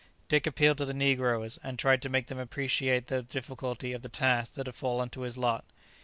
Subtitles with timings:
[0.29, 4.09] Dick appealed to the negroes, and tried to make them appreciate the difficulty of the
[4.09, 5.63] task that had fallen to his lot.